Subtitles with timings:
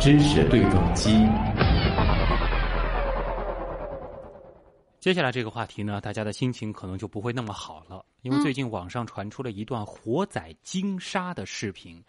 [0.00, 1.26] 知识对撞机。
[5.00, 12.02] 接下来这个话题呢，大家的心情可能就不会那么好了，因为最近网上传出了一段火宰鲸鲨的视频，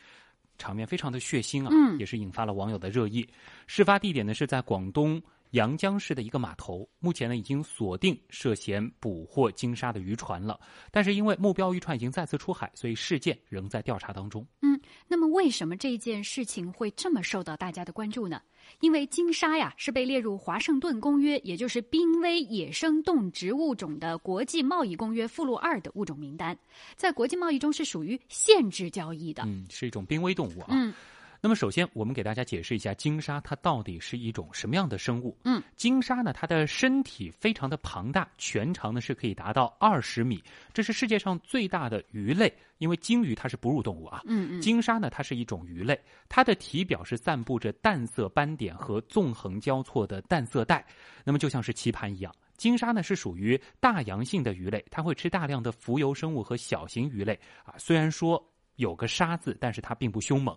[0.57, 3.27] 场面非常的血腥啊，嗯也是引发了网友的热议。
[3.67, 5.21] 事发地点呢是在广东
[5.51, 10.59] 阳江市的一个码头，目前呢已经锁定涉嫌捕获鲸鲨的渔船了，
[10.91, 14.45] 但是因为目标渔船已经再次出海，所以事件仍在调查当中。
[14.61, 18.41] 嗯那么，为什么这件事情会这么受到大家的关注呢？
[18.81, 26.57] 因为鲸鲨呀是被列入华盛顿公约，也就是濒危野生动植物种的国际贸易公约附录二的物种名单，
[26.95, 29.43] 在国际贸易中是属于限制交易的。
[29.45, 30.67] 嗯，是一种濒危动物啊。
[30.71, 30.93] 嗯
[31.47, 35.33] 那么，首先我们给大家解释一下鲸鲨它到底是一种什么样的生物。
[35.45, 42.53] 嗯，鲸鲨呢，它的身体非常的庞大，全长呢是可以达到二十米，这是世界上最大的鱼类。
[42.79, 50.85] 因为鲸鱼它是哺乳动物啊，嗯嗯，鲸鲨呢它是一种鱼类，它的体表是散布着淡色斑点和纵横交错的淡色带，
[51.23, 52.35] 那么就像是棋盘一样。
[52.57, 57.73] 鲸鲨呢是属于大洋性的鱼类，它会吃大量的浮游生物和小型鱼类啊。
[57.77, 58.45] 虽然说
[58.75, 60.53] 有个“鲨”字，但是它并不凶猛。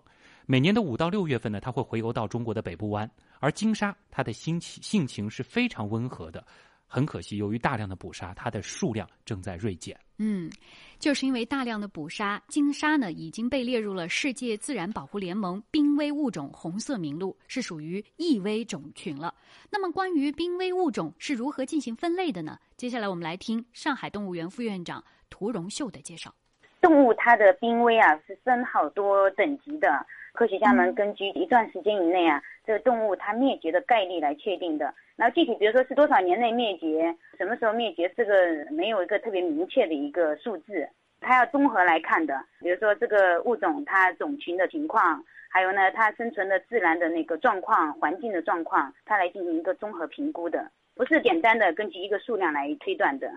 [0.51, 3.09] 每年的五到六月份呢，它会回游到中国的北部湾。
[3.39, 6.45] 而鲸鲨它的性情性情是非常温和的，
[6.89, 9.97] 很可惜，由于大量的捕杀，它的数量正在锐减。
[10.19, 10.51] 嗯，
[10.99, 19.33] 就是因为大量的捕杀，鲸鲨呢已经被列入了世界自然保护联盟濒危物种红色名录，是属于易危种群了。
[19.71, 22.59] 那么，关于濒危物种是如何进行分类的呢？
[22.77, 26.35] 接下来我们来听上海动物园副院长屠荣秀的介绍。
[26.81, 34.93] 动物它的濒危啊是分好多等级的，科学家们根据一段时间以内啊，这个动物它灭绝的概率来确定的。
[35.17, 38.35] 然后具体比如说是多少年内灭绝，什么时候灭绝，这个
[38.71, 40.89] 没有一个特别明确的一个数字，
[41.21, 42.43] 它要综合来看的。
[42.61, 53.31] 比如说这个物种它种群的情况，还有呢它生存的自然的那个状况、环境的状况，它来进行一个综合评估的，不是简单的根据一个数量来推断的。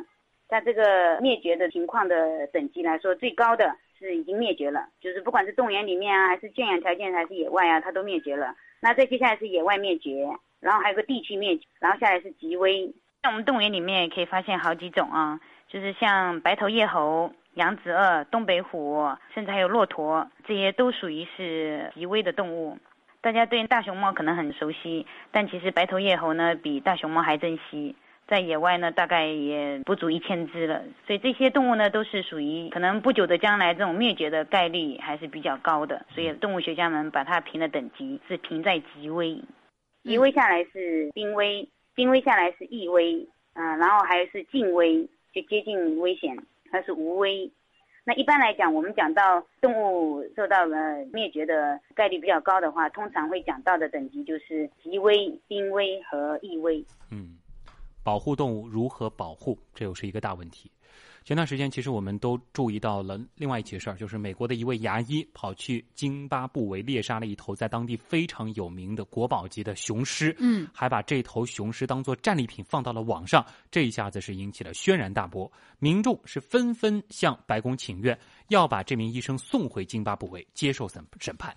[0.53, 8.53] 在这个灭绝的情况的等级来说，最高的是已经灭绝了，就是不管是动物园里面啊，还是圈养条件，还是野外啊，它都灭绝了。
[8.79, 10.27] 那再接下来是野外灭绝，
[10.59, 12.93] 然后还有个地区灭绝，然后下来是极危。
[13.23, 22.77] 在我们动物园里面也可以发现好几种啊，就是像白头叶猴、扬子鳄、东北虎，甚至还有骆驼，这些都属于是极危的动物。
[23.21, 27.95] 大家对大熊猫可能很熟悉，但其实白头叶猴呢比大熊猫还珍惜。
[28.27, 39.39] 在野外呢，大概也不足一千只了，所以这些动物呢，都是属于可能不久的将来这种灭绝的概率还是比较高的，所以动物学家们把它评的等级是评在极危，
[40.03, 46.35] 极危下来是濒危，濒危下来是易危，嗯、然后还有是近危，就接近危险，
[46.71, 47.51] 它是无危。
[48.05, 50.77] 那一般来讲，我们讲到动物受到了
[51.13, 56.83] 灭绝的概率比较高的话，通常会讲到的等级就是极危、濒危和易危。
[57.11, 57.37] 嗯，
[58.03, 60.69] 保护动物如何保护，这又是一个大问题。
[61.25, 75.49] 前段时间，其实我们都注意到了另外一起事儿，就是美国的一位牙医跑去津巴布韦猎杀了一头在当地非常有名的国宝级的雄狮，嗯，还把这头雄狮当做战利品放到了网上，这一下子是引起了轩然大波，
[75.79, 81.55] 民众是纷纷向白宫请愿，要把这名医生送回津巴布韦接受审审判。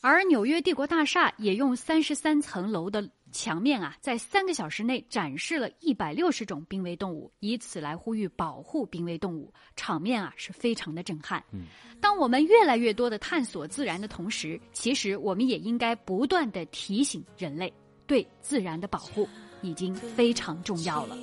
[0.00, 11.42] 而纽约帝国大厦也用三十三层楼的墙面啊，在三个小时内展示了一百六十种濒危动物，以此来呼吁保护濒危动物，场面啊是非常的震撼。
[11.50, 11.64] 嗯，
[12.00, 17.72] 当我们越来越多的探索自然的同时，其实我们也应该不断的提醒人类，
[18.06, 19.28] 对自然的保护
[19.60, 21.16] 已经非常重要了。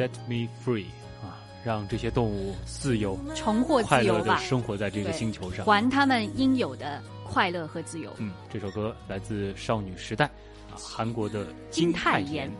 [0.00, 0.86] Set me free
[1.22, 5.66] 啊，让这些动物自由、重获快自由的生活在这个星球上。
[5.66, 8.10] 还他们应有的快乐和自由。
[8.16, 10.24] 嗯，这首歌来自少女时代
[10.70, 12.50] 啊，韩国的金泰泰妍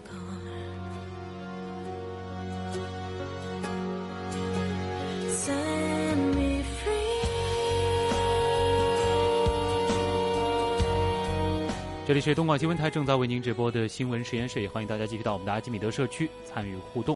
[5.31, 7.01] Set me free
[12.07, 17.09] 这里是东莞新闻台正在为您直播的新闻实验室，也欢迎大家继续到我们的阿基米德社区参与互动。